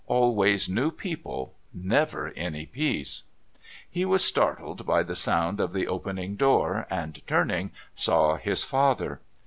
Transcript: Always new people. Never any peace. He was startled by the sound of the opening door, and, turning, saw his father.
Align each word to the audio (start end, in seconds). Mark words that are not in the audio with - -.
Always 0.07 0.67
new 0.67 0.89
people. 0.89 1.53
Never 1.75 2.29
any 2.35 2.65
peace. 2.65 3.21
He 3.87 4.03
was 4.03 4.25
startled 4.25 4.83
by 4.83 5.03
the 5.03 5.15
sound 5.15 5.59
of 5.61 5.73
the 5.73 5.85
opening 5.87 6.37
door, 6.37 6.87
and, 6.89 7.21
turning, 7.27 7.69
saw 7.93 8.37
his 8.37 8.63
father. 8.63 9.21